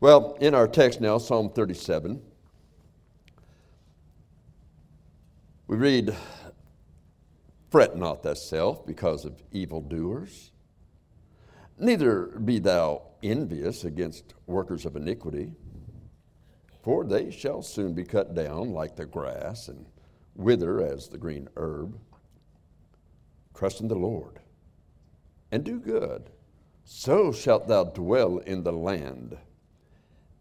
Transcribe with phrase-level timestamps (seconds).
[0.00, 2.22] Well, in our text now, Psalm 37,
[5.66, 6.16] we read,
[7.68, 10.52] Fret not thyself because of evildoers,
[11.78, 15.52] neither be thou envious against workers of iniquity,
[16.82, 19.84] for they shall soon be cut down like the grass and
[20.34, 22.00] wither as the green herb.
[23.54, 24.40] Trust in the Lord
[25.52, 26.30] and do good,
[26.84, 29.36] so shalt thou dwell in the land,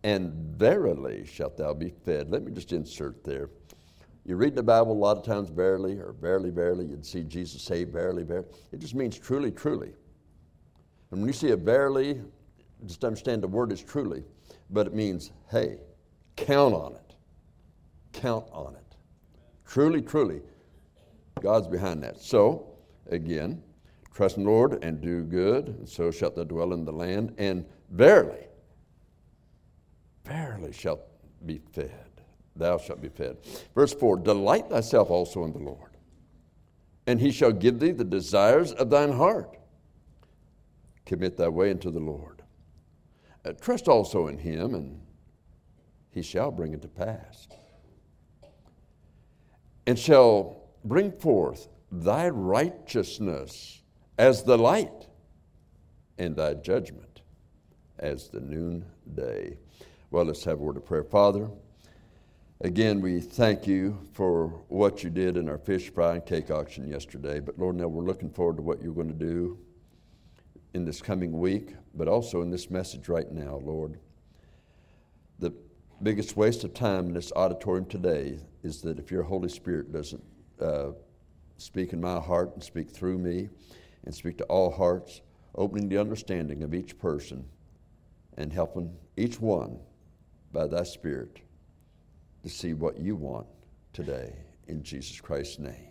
[0.03, 2.29] and verily shalt thou be fed.
[2.29, 3.49] Let me just insert there.
[4.25, 6.85] You read the Bible a lot of times, verily or verily, verily.
[6.85, 8.47] You'd see Jesus say, verily, verily.
[8.71, 9.93] It just means truly, truly.
[11.11, 12.21] And when you see a verily,
[12.85, 14.23] just understand the word is truly,
[14.69, 15.79] but it means, hey,
[16.35, 17.15] count on it.
[18.13, 18.95] Count on it.
[19.65, 20.41] Truly, truly,
[21.41, 22.19] God's behind that.
[22.19, 22.67] So,
[23.09, 23.61] again,
[24.13, 27.33] trust in the Lord and do good, and so shalt thou dwell in the land,
[27.37, 28.45] and verily,
[30.29, 31.01] verily shalt
[31.45, 32.09] be fed.
[32.55, 33.37] Thou shalt be fed.
[33.73, 35.97] Verse 4 Delight thyself also in the Lord,
[37.07, 39.57] and he shall give thee the desires of thine heart.
[41.05, 42.43] Commit thy way unto the Lord.
[43.43, 45.01] Uh, trust also in him, and
[46.11, 47.47] he shall bring it to pass.
[49.87, 53.81] And shall bring forth thy righteousness
[54.17, 55.07] as the light,
[56.17, 57.21] and thy judgment
[57.97, 59.57] as the noonday.
[60.11, 61.03] Well, let's have a word of prayer.
[61.03, 61.47] Father,
[62.61, 66.87] again, we thank you for what you did in our fish fry and cake auction
[66.87, 67.39] yesterday.
[67.39, 69.59] But Lord, now we're looking forward to what you're going to do
[70.73, 73.99] in this coming week, but also in this message right now, Lord.
[75.37, 75.53] The
[76.01, 80.23] biggest waste of time in this auditorium today is that if your Holy Spirit doesn't
[80.59, 80.93] uh,
[81.57, 83.49] speak in my heart and speak through me
[84.05, 85.21] and speak to all hearts,
[85.53, 87.45] opening the understanding of each person
[88.37, 89.77] and helping each one
[90.51, 91.39] by thy Spirit
[92.43, 93.47] to see what you want
[93.93, 94.33] today
[94.67, 95.89] in Jesus Christ's name.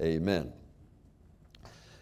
[0.00, 0.52] Amen.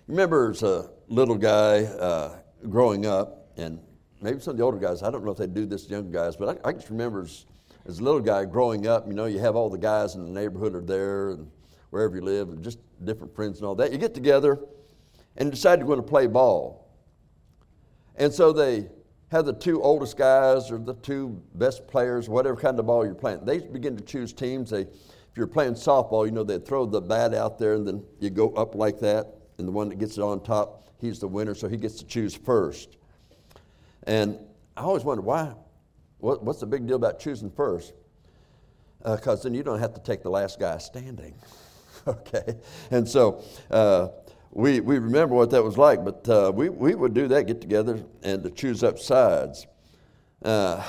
[0.07, 3.81] Remember, as a little guy uh, growing up, and
[4.21, 6.11] maybe some of the older guys, I don't know if they do this to younger
[6.11, 7.47] guys, but I, I just remember as,
[7.87, 10.31] as, a little guy growing up, you know, you have all the guys in the
[10.31, 11.51] neighborhood are there and
[11.91, 13.93] wherever you live, and just different friends and all that.
[13.93, 14.59] You get together
[15.37, 16.91] and decide you're going to play ball.
[18.17, 18.89] And so they
[19.33, 23.15] have the two oldest guys or the two best players, whatever kind of ball you're
[23.15, 23.43] playing.
[23.47, 24.69] They begin to choose teams.
[24.69, 28.05] They, if you're playing softball, you know, they throw the bat out there and then
[28.21, 31.27] you go up like that and the one that gets it on top, he's the
[31.27, 32.99] winner, so he gets to choose first.
[34.03, 34.39] And
[34.77, 35.55] I always wonder why,
[36.19, 37.95] what, what's the big deal about choosing first?
[38.99, 41.35] Because uh, then you don't have to take the last guy standing.
[42.07, 42.59] okay?
[42.91, 44.09] And so uh,
[44.53, 47.61] we, we remember what that was like, but uh, we, we would do that, get
[47.61, 49.67] together, and to choose up sides.
[50.43, 50.85] Uh,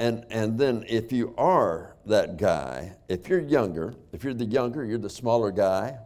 [0.00, 4.84] and, and then if you are that guy, if you're younger, if you're the younger,
[4.84, 5.96] you're the smaller guy,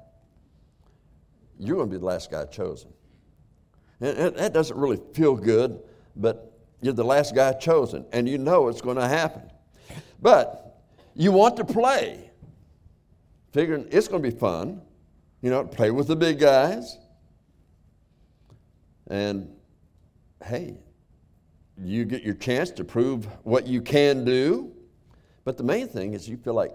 [1.59, 2.93] you're going to be the last guy chosen.
[4.00, 5.81] And that doesn't really feel good,
[6.16, 6.53] but
[6.83, 9.50] you're the last guy chosen, and you know it's going to happen.
[10.21, 10.83] But
[11.15, 12.31] you want to play,
[13.53, 14.83] figuring it's going to be fun,
[15.44, 16.97] you know, play with the big guys.
[19.09, 19.55] And
[20.43, 20.78] hey,
[21.77, 24.72] you get your chance to prove what you can do.
[25.44, 26.72] But the main thing is you feel like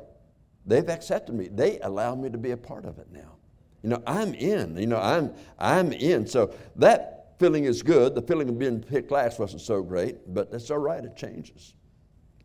[0.68, 1.48] they've accepted me.
[1.48, 3.38] They allow me to be a part of it now.
[3.82, 4.78] You know, I'm in.
[4.78, 6.28] You know, I'm I'm in.
[6.28, 8.14] So that feeling is good.
[8.14, 11.04] The feeling of being picked last wasn't so great, but that's all right.
[11.04, 11.74] It changes.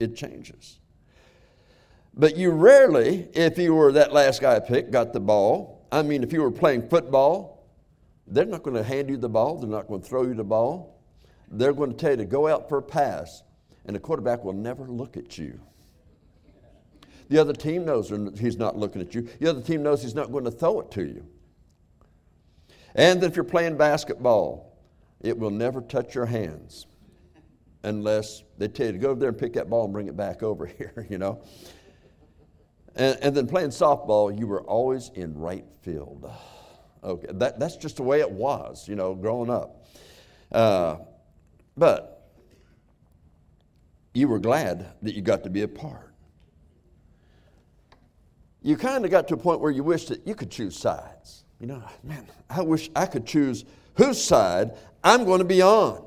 [0.01, 0.79] It changes.
[2.15, 5.74] But you rarely, if you were that last guy picked, got the ball.
[5.95, 7.69] I mean, if you were playing football,
[8.27, 9.59] they're not going to hand you the ball.
[9.59, 11.01] They're not going to throw you the ball.
[11.49, 13.45] They're going to tell you to go out for a pass,
[13.87, 15.61] and the quarterback will never look at you.
[17.29, 19.29] The other team knows he's not looking at you.
[19.39, 21.25] The other team knows he's not going to throw it to you.
[22.97, 24.77] And if you're playing basketball,
[25.21, 26.87] it will never touch your hands
[27.85, 30.17] unless they tell you to go over there and pick that ball and bring it
[30.17, 31.41] back over here, you know.
[32.97, 36.31] And, and then playing softball, you were always in right field.
[37.03, 39.85] Okay, that, that's just the way it was, you know, growing up.
[40.51, 40.97] Uh,
[41.77, 42.31] but
[44.15, 46.15] you were glad that you got to be a part
[48.65, 51.45] you kind of got to a point where you wished that you could choose sides.
[51.61, 53.65] You know, man, I wish I could choose
[53.95, 54.73] whose side
[55.05, 56.05] I'm going to be on.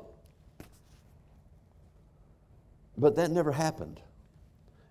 [2.98, 4.00] But that never happened.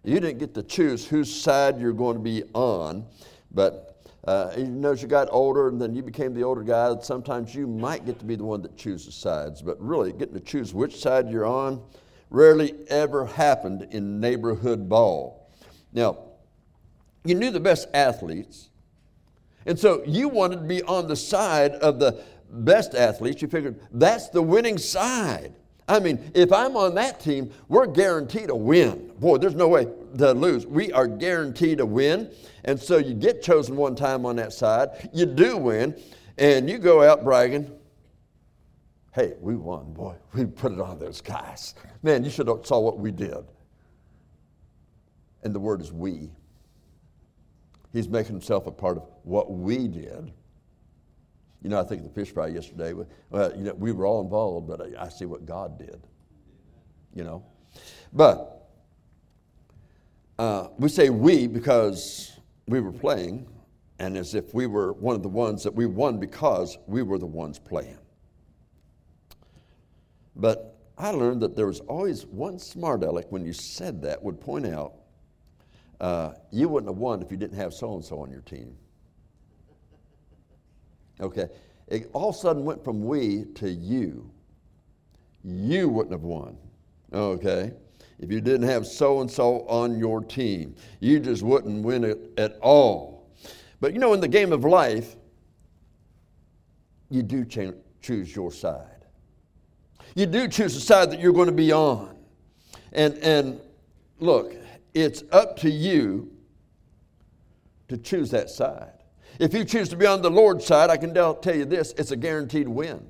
[0.08, 3.06] You didn't get to choose whose side you're going to be on,
[3.52, 6.96] but uh, you know, as you got older and then you became the older guy,
[7.02, 9.62] sometimes you might get to be the one that chooses sides.
[9.62, 11.84] But really, getting to choose which side you're on
[12.30, 15.52] rarely ever happened in neighborhood ball.
[15.92, 16.20] Now,
[17.26, 18.70] you knew the best athletes,
[19.66, 23.42] and so you wanted to be on the side of the best athletes.
[23.42, 25.54] You figured that's the winning side.
[25.88, 29.12] I mean, if I'm on that team, we're guaranteed a win.
[29.20, 29.88] Boy, there's no way
[30.18, 30.66] to lose.
[30.68, 32.32] We are guaranteed a win.
[32.66, 35.96] And so you get chosen one time on that side, you do win,
[36.38, 37.72] and you go out bragging.
[39.14, 40.16] Hey, we won, boy.
[40.34, 41.74] We put it on those guys.
[42.04, 43.46] Man, you should have saw what we did.
[45.44, 46.30] And the word is we.
[47.94, 50.34] He's making himself a part of what we did.
[51.62, 52.94] You know, I think the fish fry yesterday,
[53.30, 56.00] well, you know, we were all involved, but I, I see what God did.
[57.14, 57.46] You know?
[58.14, 58.70] But
[60.38, 63.48] uh, we say we because we were playing,
[64.00, 67.18] and as if we were one of the ones that we won because we were
[67.18, 67.98] the ones playing.
[70.36, 74.40] But I learned that there was always one smart aleck when you said that would
[74.40, 74.94] point out
[76.00, 78.76] uh, you wouldn't have won if you didn't have so and so on your team.
[81.20, 81.48] Okay?
[81.88, 84.30] It all of a sudden went from we to you.
[85.44, 86.58] You wouldn't have won.
[87.14, 87.72] Okay?
[88.20, 92.32] If you didn't have so and so on your team, you just wouldn't win it
[92.38, 93.30] at all.
[93.80, 95.16] But you know, in the game of life,
[97.10, 99.06] you do ch- choose your side.
[100.16, 102.18] You do choose the side that you're going to be on.
[102.92, 103.62] And, and
[104.20, 104.56] look,
[104.94, 106.32] it's up to you
[107.88, 108.97] to choose that side.
[109.40, 112.12] If you choose to be on the Lord's side, I can tell you this it's
[112.12, 113.06] a guaranteed win.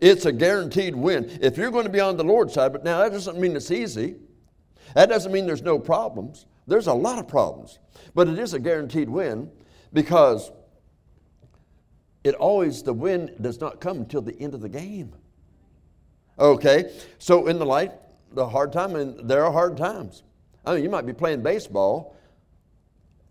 [0.00, 1.38] It's a guaranteed win.
[1.40, 3.70] If you're going to be on the Lord's side, but now that doesn't mean it's
[3.70, 4.16] easy.
[4.94, 6.46] That doesn't mean there's no problems.
[6.66, 7.78] There's a lot of problems.
[8.14, 9.50] But it is a guaranteed win
[9.92, 10.50] because
[12.24, 15.14] it always, the win does not come until the end of the game.
[16.38, 16.92] Okay?
[17.18, 17.92] So in the light,
[18.32, 20.22] the hard time, and there are hard times.
[20.64, 22.16] I mean, you might be playing baseball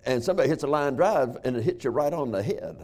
[0.05, 2.77] and somebody hits a line drive and it hits you right on the head.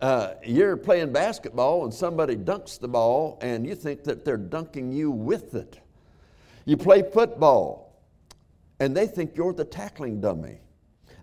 [0.00, 4.92] Uh, you're playing basketball and somebody dunks the ball and you think that they're dunking
[4.92, 5.80] you with it.
[6.66, 8.00] You play football
[8.78, 10.60] and they think you're the tackling dummy.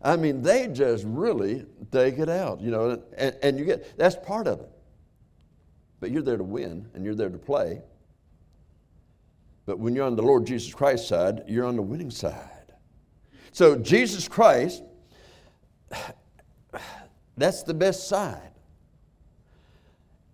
[0.02, 4.16] I mean, they just really take it out, you know, and, and you get that's
[4.16, 4.69] part of it.
[6.00, 7.81] But you're there to win and you're there to play.
[9.66, 12.55] But when you're on the Lord Jesus Christ side, you're on the winning side.
[13.56, 14.84] So, Jesus Christ,
[17.38, 18.52] that's the best side.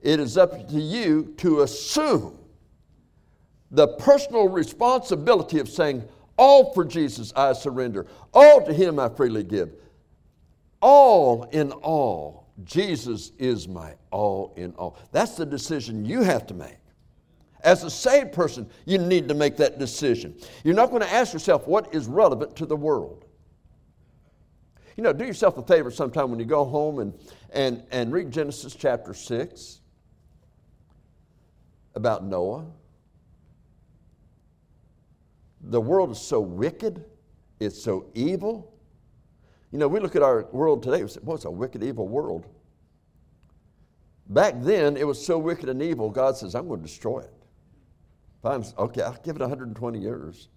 [0.01, 2.39] It is up to you to assume
[3.69, 6.03] the personal responsibility of saying,
[6.35, 9.69] All for Jesus I surrender, all to Him I freely give.
[10.81, 14.97] All in all, Jesus is my all in all.
[15.12, 16.81] That's the decision you have to make.
[17.63, 20.35] As a saved person, you need to make that decision.
[20.63, 23.25] You're not going to ask yourself what is relevant to the world.
[24.97, 27.13] You know, do yourself a favor sometime when you go home and,
[27.51, 29.79] and, and read Genesis chapter 6
[31.95, 32.65] about Noah.
[35.61, 37.05] The world is so wicked,
[37.59, 38.73] it's so evil.
[39.71, 42.07] You know, we look at our world today, we say, well, it's a wicked, evil
[42.07, 42.47] world.
[44.27, 47.41] Back then, it was so wicked and evil, God says, I'm going to destroy it.
[48.44, 50.50] Okay, I'll give it 120 years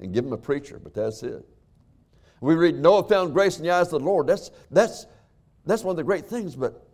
[0.00, 1.46] and give him a preacher, but that's it.
[2.40, 4.26] We read Noah found grace in the eyes of the Lord.
[4.26, 5.06] That's, that's,
[5.66, 6.86] that's one of the great things, but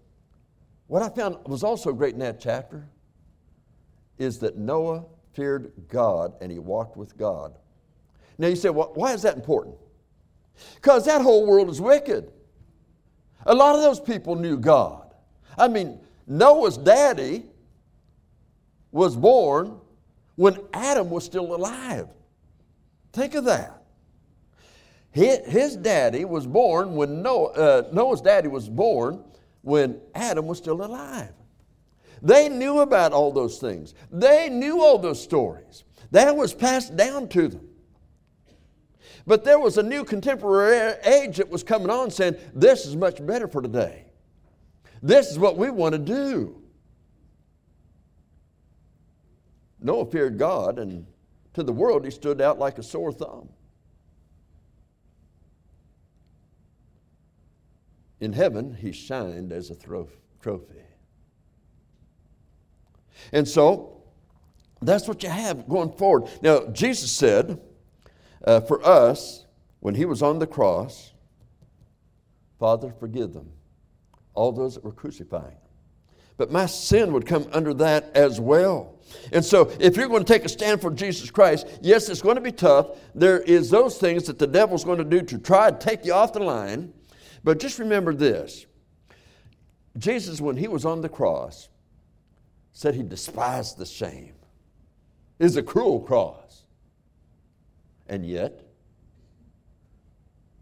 [0.88, 2.88] what I found was also great in that chapter
[4.18, 7.58] is that Noah feared God and he walked with God.
[8.38, 9.76] Now you say, well, why is that important?
[10.74, 12.32] Because that whole world is wicked.
[13.46, 15.14] A lot of those people knew God.
[15.56, 17.44] I mean, Noah's daddy
[18.90, 19.80] was born
[20.36, 22.08] when Adam was still alive.
[23.12, 23.82] Think of that.
[25.10, 29.24] His daddy was born when Noah, uh, Noah's daddy was born
[29.62, 31.32] when Adam was still alive.
[32.20, 33.94] They knew about all those things.
[34.12, 35.84] They knew all those stories.
[36.10, 37.68] That was passed down to them.
[39.26, 43.24] But there was a new contemporary age that was coming on saying, This is much
[43.24, 44.04] better for today.
[45.02, 46.62] This is what we want to do.
[49.86, 51.06] Noah feared God, and
[51.54, 53.48] to the world, he stood out like a sore thumb.
[58.18, 60.74] In heaven, he shined as a trophy.
[63.32, 64.02] And so,
[64.82, 66.30] that's what you have going forward.
[66.42, 67.60] Now, Jesus said
[68.44, 69.46] uh, for us,
[69.78, 71.12] when he was on the cross,
[72.58, 73.52] Father, forgive them,
[74.34, 75.58] all those that were crucifying.
[76.36, 78.95] but my sin would come under that as well.
[79.32, 82.36] And so, if you're going to take a stand for Jesus Christ, yes, it's going
[82.36, 82.98] to be tough.
[83.14, 86.12] There is those things that the devil's going to do to try to take you
[86.12, 86.92] off the line.
[87.44, 88.66] But just remember this
[89.98, 91.68] Jesus, when he was on the cross,
[92.72, 94.34] said he despised the shame.
[95.38, 96.64] It's a cruel cross.
[98.08, 98.62] And yet,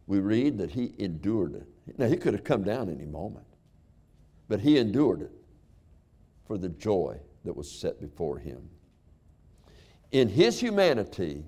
[0.07, 1.99] we read that he endured it.
[1.99, 3.47] Now, he could have come down any moment,
[4.49, 5.33] but he endured it
[6.47, 8.69] for the joy that was set before him.
[10.13, 11.45] In his humanity,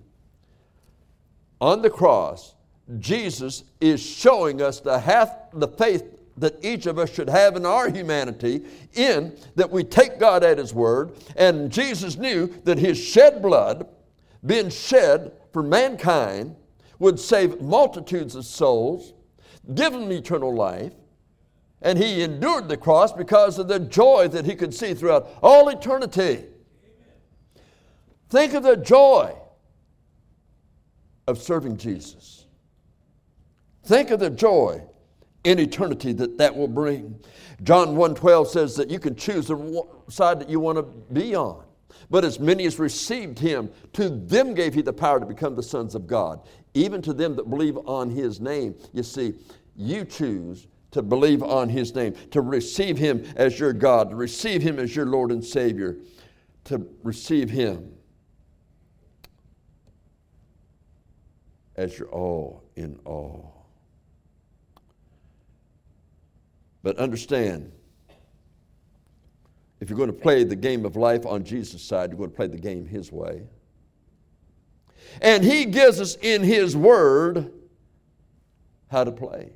[1.60, 2.54] on the cross,
[2.98, 6.04] Jesus is showing us the half the faith
[6.36, 8.62] that each of us should have in our humanity,
[8.94, 11.16] in that we take God at His word.
[11.36, 13.88] And Jesus knew that His shed blood,
[14.44, 16.54] being shed for mankind,
[16.98, 19.14] would save multitudes of souls,
[19.74, 20.92] give them eternal life.
[21.86, 25.68] And He endured the cross because of the joy that He could see throughout all
[25.68, 26.44] eternity.
[28.28, 29.32] Think of the joy
[31.28, 32.46] of serving Jesus.
[33.84, 34.82] Think of the joy
[35.44, 37.20] in eternity that that will bring.
[37.62, 41.62] John 1:12 says that you can choose the side that you want to be on.
[42.10, 45.62] But as many as received him, to them gave he the power to become the
[45.62, 46.40] sons of God,
[46.74, 48.74] even to them that believe on his name.
[48.92, 49.34] You see,
[49.76, 50.66] you choose
[50.96, 54.96] to believe on his name, to receive him as your God, to receive him as
[54.96, 55.98] your Lord and Savior,
[56.64, 57.92] to receive him
[61.76, 63.66] as your all in all.
[66.82, 67.70] But understand,
[69.80, 72.36] if you're going to play the game of life on Jesus' side, you're going to
[72.36, 73.42] play the game His way.
[75.20, 77.52] And He gives us in His Word
[78.90, 79.52] how to play.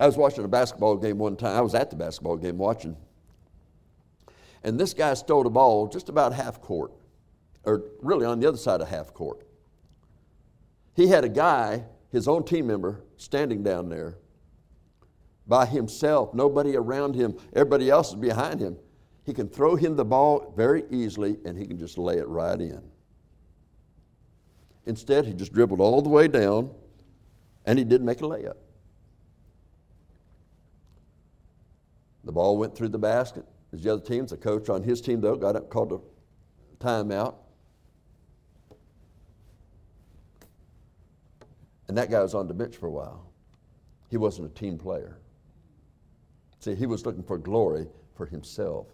[0.00, 1.56] I was watching a basketball game one time.
[1.56, 2.96] I was at the basketball game watching.
[4.64, 6.92] And this guy stole the ball just about half court,
[7.64, 9.46] or really on the other side of half court.
[10.94, 14.16] He had a guy his own team member standing down there
[15.46, 18.76] by himself, nobody around him, everybody else is behind him.
[19.24, 22.60] He can throw him the ball very easily and he can just lay it right
[22.60, 22.82] in.
[24.86, 26.70] Instead, he just dribbled all the way down
[27.66, 28.56] and he didn't make a layup.
[32.24, 33.44] The ball went through the basket.
[33.72, 37.34] As the other teams, the coach on his team, though, got up, called a timeout.
[41.88, 43.30] And that guy was on the bench for a while.
[44.10, 45.18] He wasn't a team player.
[46.60, 48.88] See, he was looking for glory for himself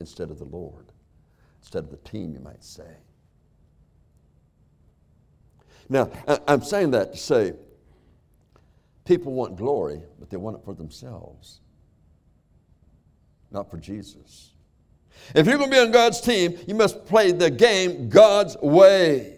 [0.00, 0.92] instead of the Lord,
[1.60, 2.96] instead of the team, you might say.
[5.88, 6.10] Now,
[6.48, 7.52] I'm saying that to say
[9.04, 11.60] people want glory, but they want it for themselves,
[13.50, 14.50] not for Jesus.
[15.34, 19.36] If you're going to be on God's team, you must play the game God's way.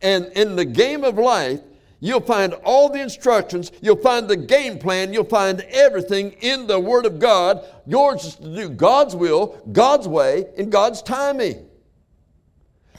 [0.00, 1.60] And in the game of life,
[2.00, 6.78] you'll find all the instructions, you'll find the game plan, you'll find everything in the
[6.78, 7.64] Word of God.
[7.86, 11.66] Yours is to do God's will, God's way, in God's timing.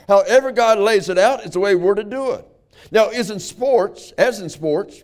[0.07, 2.47] However, God lays it out, it's the way we're to do it.
[2.91, 5.03] Now, is in sports, as in sports,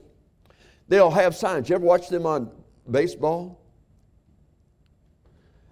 [0.87, 1.69] they'll have signs.
[1.69, 2.51] You ever watch them on
[2.89, 3.60] baseball?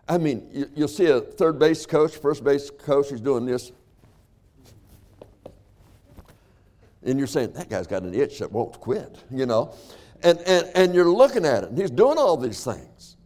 [0.09, 3.71] I mean, you'll see a third base coach, first base coach, he's doing this.
[7.03, 9.73] And you're saying, that guy's got an itch that won't quit, you know?
[10.23, 13.17] And, and, and you're looking at it, and he's doing all these things.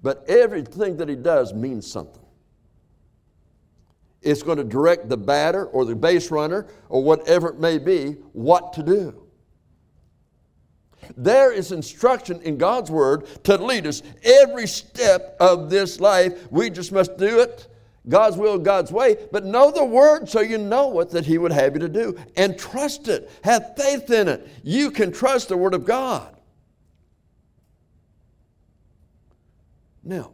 [0.00, 2.22] But everything that he does means something.
[4.22, 8.12] It's going to direct the batter or the base runner or whatever it may be
[8.32, 9.25] what to do.
[11.16, 16.50] There is instruction in God's Word to lead us every step of this life.
[16.50, 17.68] We just must do it
[18.08, 21.52] God's will, God's way, but know the word so you know what that He would
[21.52, 22.16] have you to do.
[22.36, 23.30] And trust it.
[23.42, 24.48] Have faith in it.
[24.62, 26.34] You can trust the word of God.
[30.04, 30.32] Now,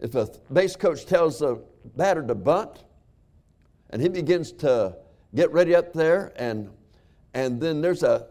[0.00, 1.58] if a base coach tells a
[1.96, 2.82] batter to bunt,
[3.90, 4.96] and he begins to
[5.32, 6.70] get ready up there, and,
[7.34, 8.26] and then there's a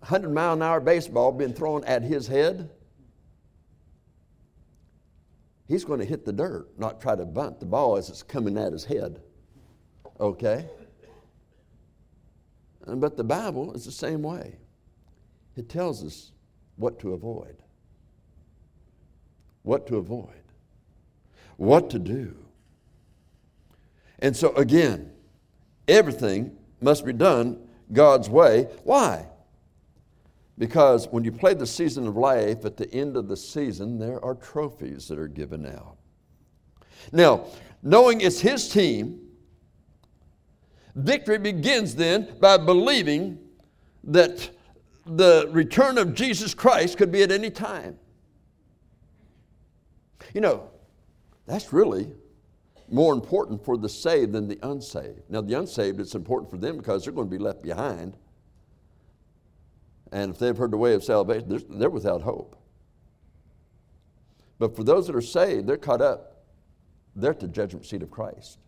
[0.00, 2.70] 100 mile an hour baseball being thrown at his head,
[5.66, 8.56] he's going to hit the dirt, not try to bunt the ball as it's coming
[8.56, 9.20] at his head.
[10.20, 10.66] Okay?
[12.86, 14.56] But the Bible is the same way.
[15.56, 16.32] It tells us
[16.76, 17.56] what to avoid,
[19.62, 20.42] what to avoid,
[21.56, 22.34] what to do.
[24.20, 25.12] And so, again,
[25.86, 28.68] everything must be done God's way.
[28.84, 29.26] Why?
[30.58, 34.22] Because when you play the season of life, at the end of the season, there
[34.24, 35.96] are trophies that are given out.
[37.12, 37.46] Now,
[37.82, 39.20] knowing it's his team,
[40.96, 43.38] victory begins then by believing
[44.02, 44.50] that
[45.06, 47.96] the return of Jesus Christ could be at any time.
[50.34, 50.70] You know,
[51.46, 52.10] that's really
[52.90, 55.20] more important for the saved than the unsaved.
[55.28, 58.16] Now, the unsaved, it's important for them because they're going to be left behind.
[60.12, 62.56] And if they've heard the way of salvation, they're, they're without hope.
[64.58, 66.44] But for those that are saved, they're caught up.
[67.14, 68.58] They're at the judgment seat of Christ.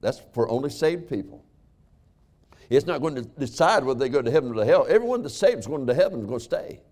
[0.00, 1.44] That's for only saved people.
[2.70, 4.86] It's not going to decide whether they go to heaven or to hell.
[4.88, 6.82] Everyone that's saved is going to heaven is going to stay.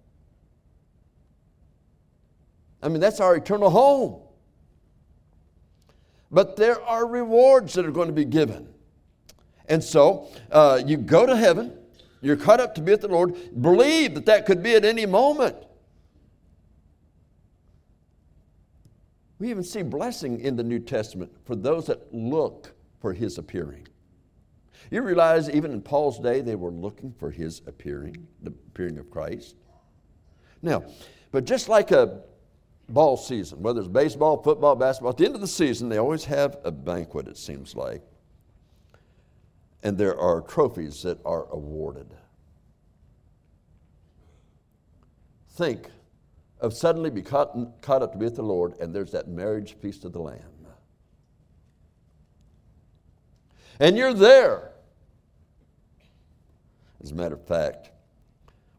[2.83, 4.23] I mean, that's our eternal home.
[6.31, 8.69] But there are rewards that are going to be given.
[9.69, 11.76] And so uh, you go to heaven,
[12.21, 15.07] you're caught up to be with the Lord, believe that that could be at any
[15.07, 15.57] moment.
[19.39, 23.87] We even see blessing in the New Testament for those that look for his appearing.
[24.91, 29.11] You realize even in Paul's day, they were looking for his appearing, the appearing of
[29.11, 29.57] Christ.
[30.63, 30.85] Now,
[31.33, 32.23] but just like a
[32.89, 36.25] ball season, whether it's baseball, football, basketball, at the end of the season, they always
[36.25, 38.03] have a banquet, it seems like.
[39.87, 42.12] And there are trophies that are awarded.
[45.50, 45.90] Think
[46.61, 49.76] of suddenly be caught, caught up to be with the Lord, and there's that marriage
[49.81, 50.40] feast of the Lamb.
[53.78, 54.73] And you're there.
[57.00, 57.93] As a matter of fact,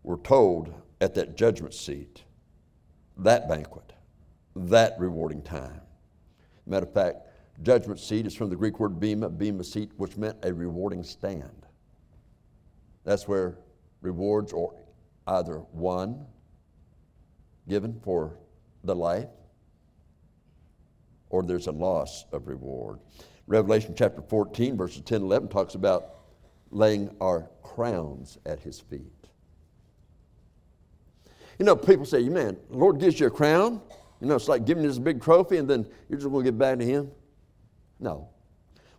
[0.04, 2.24] we're told at that judgment seat,
[3.16, 3.94] that banquet,
[4.58, 5.80] that rewarding time.
[6.66, 7.27] Matter of fact,
[7.62, 11.66] judgment seat is from the Greek word bema, bema seat, which meant a rewarding stand.
[13.04, 13.58] That's where
[14.02, 14.74] rewards are
[15.28, 16.26] either won,
[17.68, 18.38] given for
[18.84, 19.30] the life,
[21.30, 23.00] or there's a loss of reward.
[23.48, 26.16] Revelation chapter 14, verses 10 11 talks about
[26.70, 29.02] laying our crowns at his feet.
[31.60, 33.82] You know, people say, man, the Lord gives you a crown.
[34.22, 36.58] You know, it's like giving this big trophy and then you're just going to give
[36.58, 37.12] back to him.
[38.00, 38.30] No.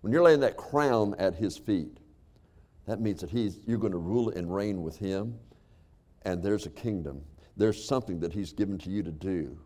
[0.00, 1.98] When you're laying that crown at his feet,
[2.86, 5.38] that means that he's, you're going to rule and reign with him,
[6.22, 7.22] and there's a kingdom.
[7.56, 9.58] There's something that he's given to you to do.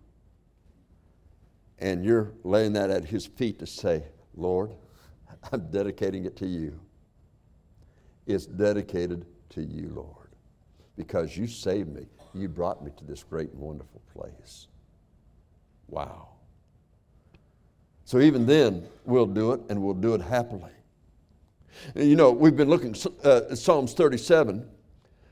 [1.79, 4.73] And you're laying that at his feet to say, Lord,
[5.53, 6.79] I'm dedicating it to you.
[8.27, 10.31] It's dedicated to you, Lord,
[10.97, 12.07] because you saved me.
[12.35, 14.69] You brought me to this great and wonderful place.
[15.89, 16.32] Wow.
[18.13, 20.71] So even then, we'll do it and we'll do it happily.
[21.95, 22.95] You know, we've been looking
[23.25, 24.69] uh, at Psalms 37,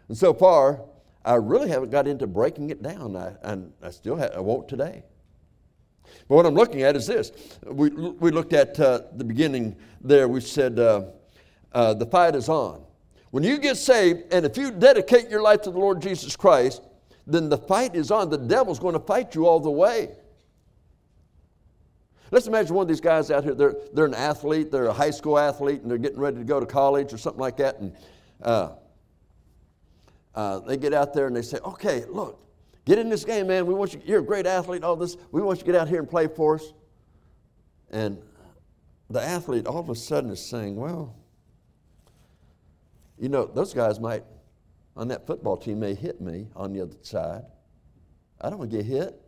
[0.08, 0.80] and so far,
[1.22, 4.66] I really haven't got into breaking it down, I, and I still have, I won't
[4.66, 5.02] today.
[6.26, 7.32] But what I'm looking at is this.
[7.66, 11.02] We, we looked at uh, the beginning there, we said uh,
[11.74, 12.82] uh, the fight is on.
[13.30, 16.80] When you get saved, and if you dedicate your life to the Lord Jesus Christ,
[17.26, 18.30] then the fight is on.
[18.30, 20.12] The devil's going to fight you all the way.
[22.30, 25.10] Let's imagine one of these guys out here, they're, they're an athlete, they're a high
[25.10, 27.80] school athlete, and they're getting ready to go to college or something like that.
[27.80, 27.92] And
[28.42, 28.72] uh,
[30.34, 32.40] uh, they get out there and they say, okay, look,
[32.84, 33.66] get in this game, man.
[33.66, 35.16] We want you, you're a great athlete, all this.
[35.32, 36.72] We want you to get out here and play for us.
[37.90, 38.22] And
[39.08, 41.16] the athlete all of a sudden is saying, well,
[43.18, 44.22] you know, those guys might,
[44.96, 47.42] on that football team, may hit me on the other side.
[48.40, 49.20] I don't want to get hit.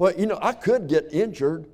[0.00, 1.66] Well, you know, I could get injured.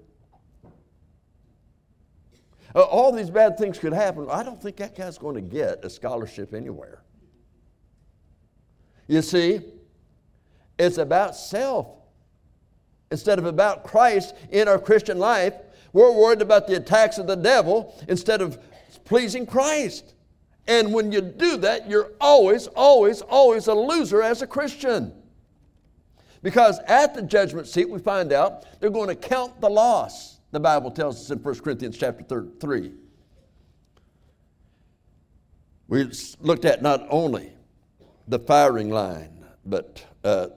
[2.75, 4.27] Uh, all these bad things could happen.
[4.29, 7.05] I don't think that guy's going to get a scholarship anywhere.
[9.07, 9.61] You see,
[10.77, 11.87] it's about self.
[13.12, 15.55] Instead of about Christ in our Christian life,
[15.93, 18.59] we're worried about the attacks of the devil instead of
[19.05, 20.15] pleasing Christ.
[20.67, 25.12] And when you do that, you're always, always, always a loser as a Christian.
[26.42, 30.38] Because at the judgment seat, we find out they're going to count the loss.
[30.53, 32.92] The Bible tells us in 1 Corinthians chapter 3.
[35.88, 37.53] We looked at not only
[38.29, 40.49] the firing line, but uh,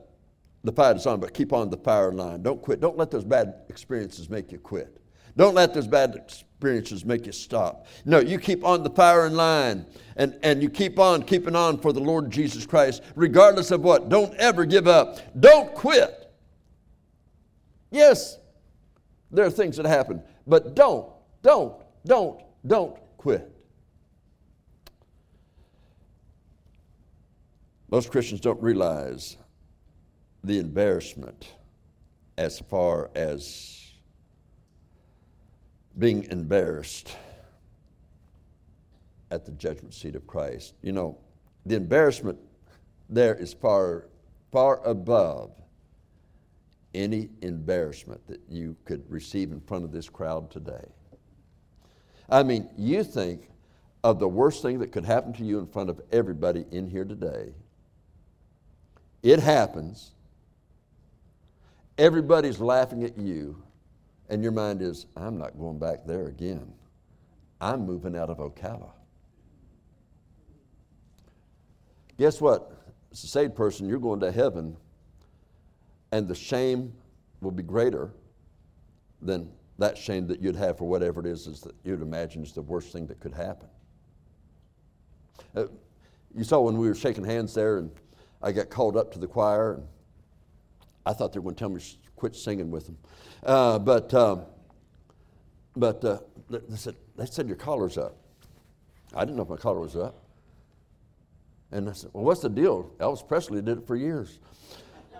[0.63, 2.41] the fight is on, but keep on the firing line.
[2.41, 2.79] Don't quit.
[2.79, 4.98] Don't let those bad experiences make you quit.
[5.39, 7.87] Don't let those bad experiences make you stop.
[8.03, 9.85] No, you keep on the firing line
[10.17, 14.09] and, and you keep on keeping on for the Lord Jesus Christ, regardless of what.
[14.09, 15.17] Don't ever give up.
[15.39, 16.29] Don't quit.
[17.89, 18.37] Yes,
[19.31, 21.09] there are things that happen, but don't,
[21.41, 21.73] don't,
[22.05, 23.49] don't, don't quit.
[27.89, 29.37] Most Christians don't realize
[30.43, 31.53] the embarrassment
[32.37, 33.78] as far as
[35.99, 37.15] being embarrassed
[39.31, 40.73] at the judgment seat of Christ.
[40.81, 41.17] You know,
[41.65, 42.39] the embarrassment
[43.09, 44.07] there is far,
[44.51, 45.51] far above
[46.93, 50.85] any embarrassment that you could receive in front of this crowd today.
[52.29, 53.49] I mean, you think
[54.03, 57.05] of the worst thing that could happen to you in front of everybody in here
[57.05, 57.53] today.
[59.21, 60.11] It happens.
[61.97, 63.61] Everybody's laughing at you,
[64.29, 66.71] and your mind is, I'm not going back there again.
[67.59, 68.91] I'm moving out of Ocala.
[72.17, 72.71] Guess what?
[73.11, 74.77] As a saved person, you're going to heaven,
[76.11, 76.93] and the shame
[77.41, 78.11] will be greater
[79.21, 82.51] than that shame that you'd have for whatever it is, is that you'd imagine is
[82.51, 83.69] the worst thing that could happen.
[85.55, 85.65] Uh,
[86.35, 87.89] you saw when we were shaking hands there, and
[88.41, 89.87] I got called up to the choir, and
[91.05, 91.81] I thought they were going to tell me
[92.19, 92.97] quit singing with them.
[93.43, 94.45] Uh, but um,
[95.75, 98.17] but uh, they, said, they said, Your collar's up.
[99.15, 100.23] I didn't know if my collar was up.
[101.71, 102.91] And I said, Well, what's the deal?
[102.99, 104.39] Elvis Presley did it for years.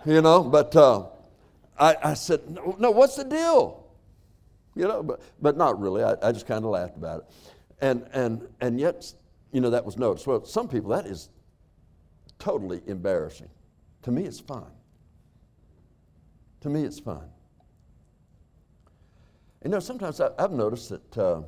[0.05, 1.05] You know, but uh,
[1.77, 3.85] I, I, said, no, no, what's the deal?
[4.75, 6.03] You know, but, but not really.
[6.03, 7.25] I, I just kind of laughed about it.
[7.81, 9.13] And, and, and yet,
[9.51, 10.25] you know, that was noticed.
[10.25, 11.29] Well, some people, that is
[12.37, 13.49] totally embarrassing.
[14.03, 14.67] To me, it's fun.
[16.61, 17.29] To me, it's fun.
[19.63, 21.41] You know, sometimes I, have noticed that uh,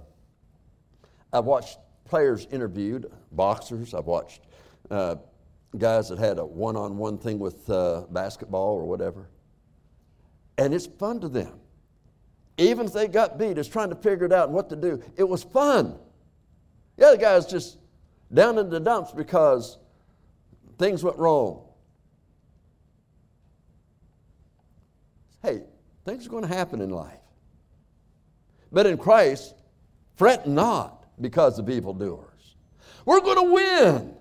[1.31, 4.41] I've watched players interviewed, boxers, I've watched
[4.89, 5.15] uh,
[5.77, 9.29] guys that had a one on one thing with uh, basketball or whatever.
[10.57, 11.59] And it's fun to them.
[12.57, 15.01] Even if they got beat, it's trying to figure it out and what to do.
[15.15, 15.97] It was fun.
[16.97, 17.77] The other guy's just
[18.33, 19.77] down in the dumps because
[20.77, 21.63] things went wrong.
[25.41, 25.61] Hey,
[26.05, 27.19] things are going to happen in life.
[28.71, 29.55] But in Christ,
[30.15, 32.55] fret not because of evildoers.
[33.05, 34.15] We're going to win.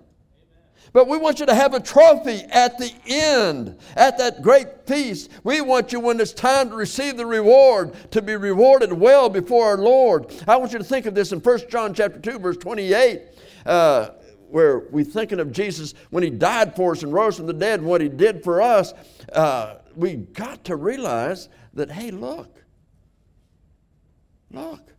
[0.93, 5.29] But we want you to have a trophy at the end, at that great feast.
[5.43, 9.67] We want you, when it's time to receive the reward, to be rewarded well before
[9.67, 10.33] our Lord.
[10.47, 13.21] I want you to think of this in 1 John chapter 2, verse 28.
[13.65, 14.09] Uh,
[14.49, 17.79] where we're thinking of Jesus when he died for us and rose from the dead
[17.79, 18.93] and what he did for us,
[19.31, 22.63] uh, we got to realize that, hey, look,
[24.51, 24.91] look.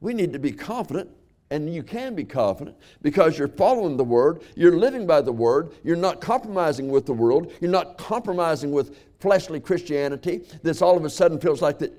[0.00, 1.10] We need to be confident
[1.50, 5.72] and you can be confident because you're following the Word, you're living by the Word,
[5.84, 10.42] you're not compromising with the world, you're not compromising with fleshly Christianity.
[10.62, 11.92] This all of a sudden feels like that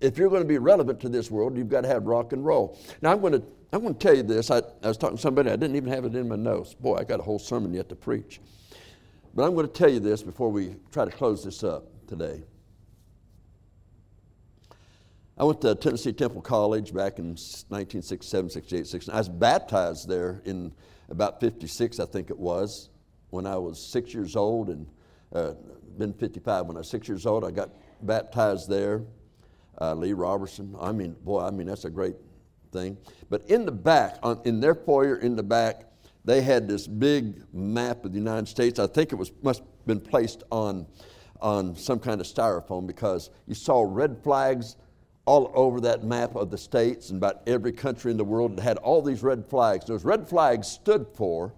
[0.00, 2.44] if you're going to be relevant to this world, you've got to have rock and
[2.44, 2.78] roll.
[3.00, 4.50] Now, I'm going to, I'm going to tell you this.
[4.50, 6.74] I, I was talking to somebody, I didn't even have it in my notes.
[6.74, 8.40] Boy, I got a whole sermon yet to preach.
[9.34, 12.42] But I'm going to tell you this before we try to close this up today.
[15.38, 19.16] I went to Tennessee Temple College back in 1967, 68, 69.
[19.16, 20.72] I was baptized there in
[21.08, 22.90] about 56, I think it was,
[23.30, 24.86] when I was six years old and
[25.34, 25.52] uh,
[25.96, 26.66] been 55.
[26.66, 27.70] When I was six years old, I got
[28.02, 29.02] baptized there.
[29.80, 30.76] Uh, Lee Roberson.
[30.78, 32.16] I mean, boy, I mean, that's a great
[32.70, 32.98] thing.
[33.30, 35.91] But in the back, on, in their foyer in the back,
[36.24, 38.78] they had this big map of the United States.
[38.78, 40.86] I think it was must have been placed on,
[41.40, 44.76] on some kind of styrofoam because you saw red flags
[45.24, 48.58] all over that map of the states and about every country in the world.
[48.58, 49.84] It had all these red flags.
[49.84, 51.52] Those red flags stood for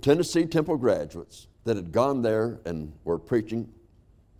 [0.00, 3.68] Tennessee Temple graduates that had gone there and were preaching,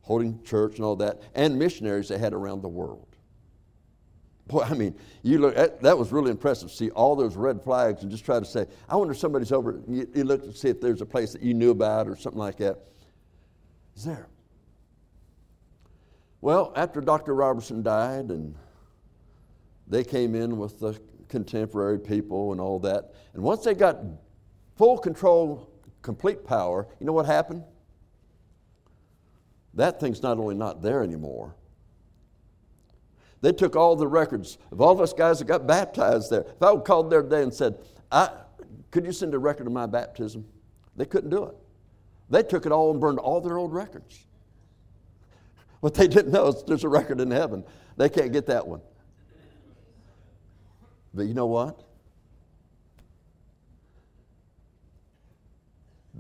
[0.03, 3.12] holding church and all that, and missionaries they had around the world.
[4.53, 6.71] Boy, I mean, you look that, that was really impressive.
[6.71, 9.81] See all those red flags and just try to say, I wonder if somebody's over.
[9.89, 12.39] You, you look to see if there's a place that you knew about or something
[12.39, 12.79] like that.
[13.97, 14.29] Is there?
[16.43, 17.35] Well, after Dr.
[17.35, 18.55] Roberson died, and
[19.89, 24.01] they came in with the contemporary people and all that, and once they got
[24.77, 25.71] full control,
[26.03, 27.65] complete power, you know what happened?
[29.73, 31.55] That thing's not only not there anymore,
[33.43, 36.43] they took all the records of all of us guys that got baptized there.
[36.43, 37.77] If I would called there today and said,
[38.91, 40.47] Could you send a record of my baptism?
[40.97, 41.55] They couldn't do it.
[42.31, 44.27] They took it all and burned all their old records.
[45.81, 47.65] What they didn't know is there's a record in heaven.
[47.97, 48.81] They can't get that one.
[51.13, 51.83] But you know what?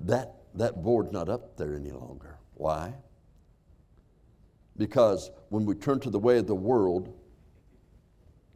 [0.04, 2.38] That, that board's not up there any longer.
[2.54, 2.94] Why?
[4.76, 7.12] Because when we turn to the way of the world,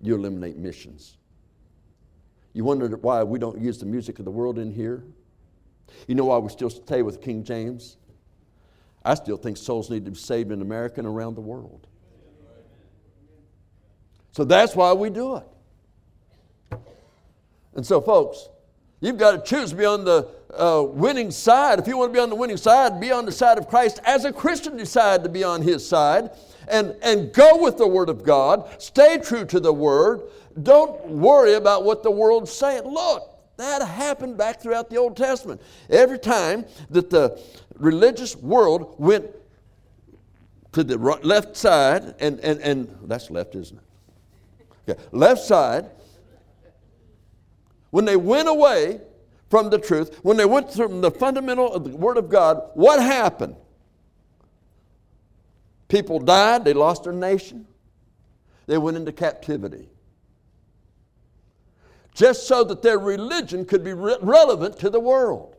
[0.01, 1.17] you eliminate missions.
[2.53, 5.05] You wonder why we don't use the music of the world in here?
[6.09, 7.97] You know why we still stay with King James?
[9.05, 11.87] I still think souls need to be saved in America and around the world.
[14.33, 16.79] So that's why we do it.
[17.75, 18.49] And so, folks,
[19.01, 21.79] you've got to choose beyond the uh, winning side.
[21.79, 24.01] If you want to be on the winning side, be on the side of Christ.
[24.05, 26.31] As a Christian, decide to be on His side
[26.69, 28.69] and, and go with the Word of God.
[28.81, 30.23] Stay true to the Word.
[30.63, 32.85] Don't worry about what the world's saying.
[32.85, 35.61] Look, that happened back throughout the Old Testament.
[35.91, 37.41] Every time that the
[37.77, 39.27] religious world went
[40.73, 44.67] to the left side, and, and, and that's left, isn't it?
[44.89, 45.91] Okay, left side,
[47.91, 49.01] when they went away
[49.57, 53.01] from the truth, when they went from the fundamental of the Word of God, what
[53.01, 53.57] happened?
[55.89, 57.67] People died, they lost their nation,
[58.67, 59.89] they went into captivity
[62.13, 65.57] just so that their religion could be re- relevant to the world.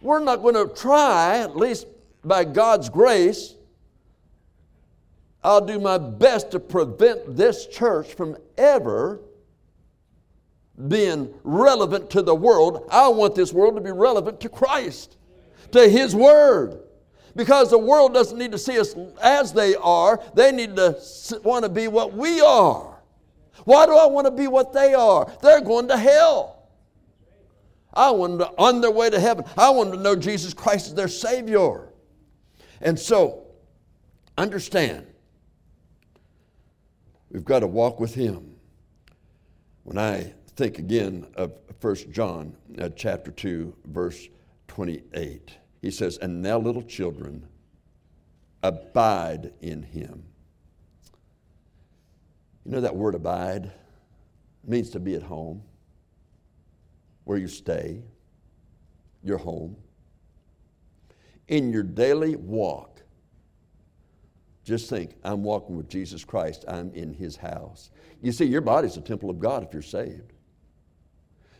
[0.00, 1.86] We're not going to try, at least
[2.24, 3.54] by God's grace,
[5.44, 9.20] I'll do my best to prevent this church from ever
[10.88, 12.88] being relevant to the world.
[12.90, 15.16] I want this world to be relevant to Christ,
[15.72, 16.80] to His Word.
[17.34, 20.98] Because the world doesn't need to see us as they are, they need to
[21.42, 22.98] want to be what we are.
[23.64, 25.30] Why do I want to be what they are?
[25.40, 26.68] They're going to hell.
[27.94, 29.44] I want them to, on their way to heaven.
[29.56, 31.88] I want them to know Jesus Christ is their Savior.
[32.80, 33.46] And so,
[34.36, 35.06] understand,
[37.30, 38.56] we've got to walk with Him.
[39.84, 44.28] When I think again of 1 John uh, chapter 2, verse
[44.68, 47.46] 28, he says, And now, little children,
[48.62, 50.24] abide in Him
[52.64, 53.72] you know that word abide
[54.64, 55.62] means to be at home,
[57.24, 58.02] where you stay,
[59.22, 59.76] your home.
[61.48, 63.02] In your daily walk,
[64.64, 67.90] just think, I'm walking with Jesus Christ, I'm in his house.
[68.22, 70.31] You see, your body's a temple of God if you're saved.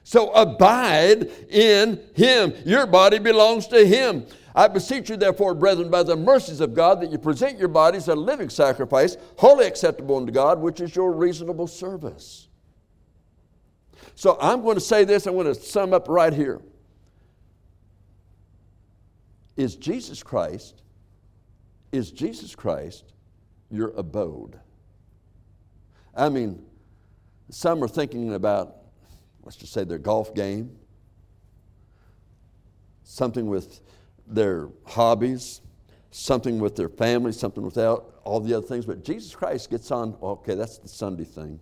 [0.04, 2.54] So abide in him.
[2.64, 4.26] Your body belongs to him.
[4.54, 8.08] I beseech you, therefore, brethren, by the mercies of God, that you present your bodies
[8.08, 12.48] a living sacrifice, wholly acceptable unto God, which is your reasonable service.
[14.14, 16.60] So I'm going to say this, I'm going to sum up right here.
[19.56, 20.82] Is Jesus Christ,
[21.90, 23.04] is Jesus Christ
[23.70, 24.58] your abode?
[26.14, 26.62] I mean,
[27.48, 28.76] some are thinking about,
[29.44, 30.76] let's just say, their golf game,
[33.05, 33.81] something with
[34.26, 35.61] their hobbies,
[36.11, 38.87] something with their family, something without all the other things.
[38.87, 41.61] But Jesus Christ gets on, okay, that's the Sunday thing.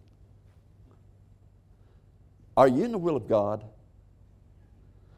[2.56, 3.64] Are you in the will of God?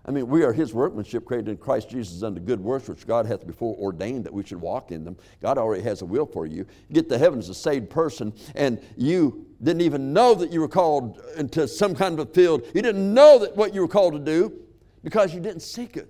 [0.05, 3.25] I mean, we are His workmanship created in Christ Jesus unto good works, which God
[3.25, 5.17] hath before ordained that we should walk in them.
[5.41, 6.67] God already has a will for you.
[6.93, 10.69] get to heaven as a saved person, and you didn't even know that you were
[10.69, 12.65] called into some kind of a field.
[12.75, 14.53] You didn't know that what you were called to do
[15.05, 16.09] because you didn't seek it.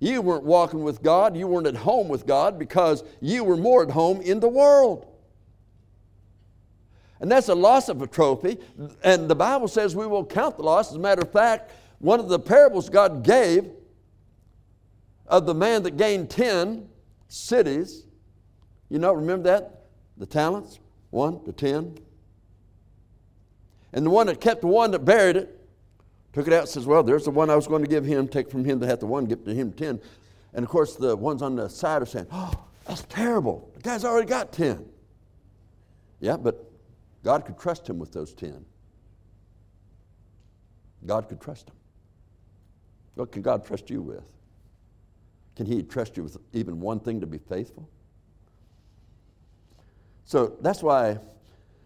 [0.00, 3.82] You weren't walking with God, you weren't at home with God because you were more
[3.82, 5.06] at home in the world.
[7.20, 8.58] And that's a loss of a trophy.
[9.02, 10.90] And the Bible says we will count the loss.
[10.90, 13.70] As a matter of fact, one of the parables God gave
[15.26, 16.88] of the man that gained 10
[17.28, 18.04] cities,
[18.90, 19.84] you know, remember that?
[20.18, 20.80] The talents,
[21.14, 21.98] one to 10.
[23.92, 25.60] And the one that kept the one that buried it,
[26.34, 28.26] Took it out, and says, Well, there's the one I was going to give him,
[28.26, 30.00] take from him that had the one, give to him ten.
[30.52, 32.52] And of course, the ones on the side are saying, Oh,
[32.86, 33.70] that's terrible.
[33.74, 34.84] The guy's already got ten.
[36.18, 36.68] Yeah, but
[37.22, 38.64] God could trust him with those ten.
[41.06, 41.76] God could trust him.
[43.14, 44.24] What can God trust you with?
[45.54, 47.88] Can He trust you with even one thing to be faithful?
[50.24, 51.18] So that's why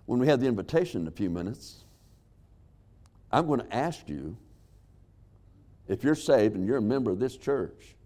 [0.07, 1.85] when we have the invitation in a few minutes,
[3.31, 4.37] I'm going to ask you
[5.87, 7.97] if you're saved and you're a member of this church,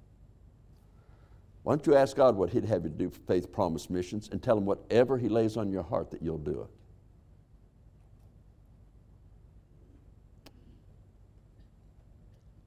[1.63, 4.43] why don't you ask God what He'd have you do for Faith Promise Missions and
[4.43, 6.71] tell Him whatever He lays on your heart that you'll do it?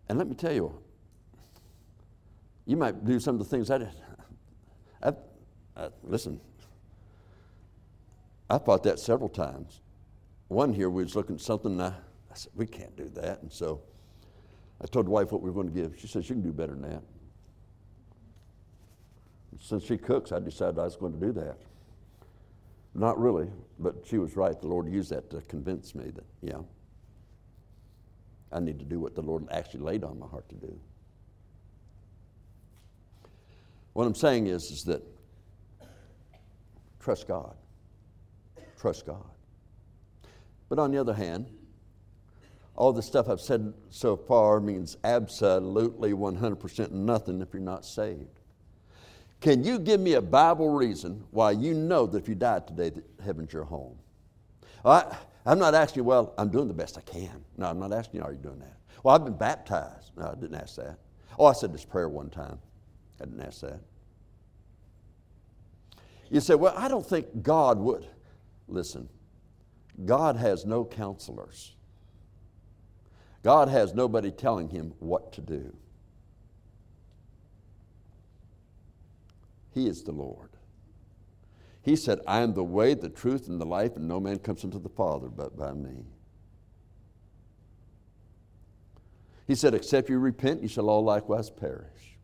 [0.08, 0.78] And let me tell you,
[2.66, 3.90] you might do some of the things I did.
[5.04, 5.14] I,
[5.76, 6.40] I, listen,
[8.50, 9.82] I thought that several times.
[10.48, 13.42] One here, we was looking at something, and I, I said, we can't do that.
[13.42, 13.82] And so
[14.82, 16.00] I told the wife what we were going to give.
[16.00, 17.02] She said, you can do better than that.
[19.60, 21.58] Since she cooks, I decided I was going to do that.
[22.94, 24.60] Not really, but she was right.
[24.60, 26.60] The Lord used that to convince me that, yeah.
[28.52, 30.80] I need to do what the Lord actually laid on my heart to do.
[33.94, 35.02] What I'm saying is, is that
[37.00, 37.56] trust God.
[38.86, 39.26] Trust God.
[40.70, 41.50] But on the other hand,
[42.76, 48.42] all the stuff I've said so far means absolutely 100% nothing if you're not saved.
[49.42, 52.92] Can you give me a Bible reason why you know that if you die today,
[52.92, 53.98] that heaven's your home?
[54.86, 55.18] I,
[55.48, 57.44] I'm not asking you, well, I'm doing the best I can.
[57.58, 58.78] No, I'm not asking you, are you doing that?
[59.02, 60.12] Well, I've been baptized.
[60.16, 61.00] No, I didn't ask that.
[61.40, 62.60] Oh, I said this prayer one time.
[63.20, 63.80] I didn't ask that.
[66.30, 68.10] You say, well, I don't think God would.
[68.68, 69.10] Listen,
[70.06, 71.76] God has no counselors.
[73.44, 75.76] God has nobody telling him what to do.
[79.72, 80.50] He is the Lord.
[81.82, 84.64] He said, I am the way, the truth, and the life, and no man comes
[84.64, 86.06] unto the Father but by me.
[89.46, 92.18] He said, Except you repent, you shall all likewise perish.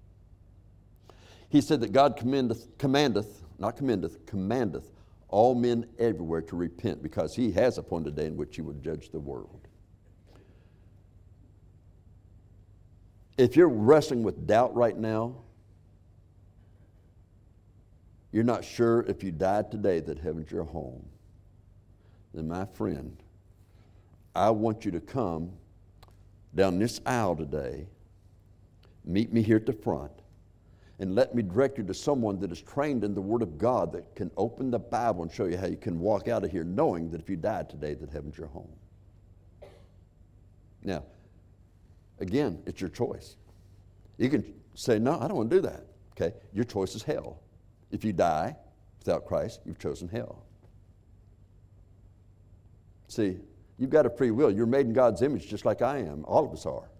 [1.49, 4.89] He said that God commandeth, commandeth, not commendeth, commandeth
[5.31, 8.73] all men everywhere to repent because he has appointed a day in which he will
[8.73, 9.67] judge the world.
[13.37, 15.37] If you're wrestling with doubt right now,
[18.31, 21.05] you're not sure if you died today that heaven's your home,
[22.33, 23.17] then my friend,
[24.35, 25.51] I want you to come
[26.53, 27.87] down this aisle today,
[29.03, 30.11] meet me here at the front,
[31.01, 33.91] and let me direct you to someone that is trained in the Word of God
[33.91, 36.63] that can open the Bible and show you how you can walk out of here
[36.63, 38.69] knowing that if you die today, that heaven's your home.
[40.83, 41.03] Now,
[42.19, 43.35] again, it's your choice.
[44.19, 45.87] You can say, No, I don't want to do that.
[46.11, 46.35] Okay?
[46.53, 47.39] Your choice is hell.
[47.89, 48.55] If you die
[48.99, 50.43] without Christ, you've chosen hell.
[53.07, 53.39] See,
[53.79, 54.51] you've got a free will.
[54.51, 56.23] You're made in God's image just like I am.
[56.25, 56.91] All of us are.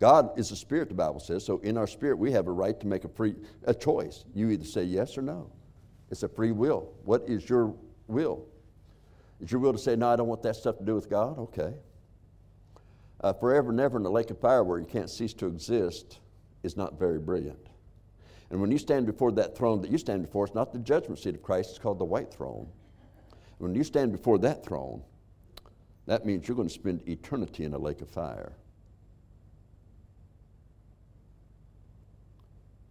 [0.00, 2.78] God is a spirit, the Bible says, so in our spirit we have a right
[2.80, 3.34] to make a free
[3.64, 4.24] a choice.
[4.34, 5.50] You either say yes or no.
[6.10, 6.92] It's a free will.
[7.04, 7.74] What is your
[8.06, 8.46] will?
[9.40, 11.38] Is your will to say, no, I don't want that stuff to do with God?
[11.38, 11.74] Okay.
[13.20, 16.20] Uh, forever and ever in the lake of fire where you can't cease to exist
[16.62, 17.68] is not very brilliant.
[18.50, 21.18] And when you stand before that throne that you stand before, it's not the judgment
[21.18, 22.68] seat of Christ, it's called the white throne.
[23.58, 25.02] When you stand before that throne,
[26.06, 28.52] that means you're going to spend eternity in a lake of fire.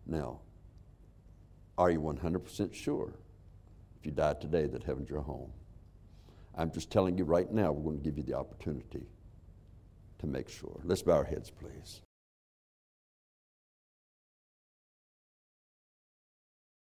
[0.07, 0.39] Now,
[1.77, 3.13] are you 100% sure
[3.99, 5.51] if you die today that heaven's your home?
[6.55, 9.05] I'm just telling you right now, we're going to give you the opportunity
[10.19, 10.79] to make sure.
[10.83, 12.01] Let's bow our heads, please.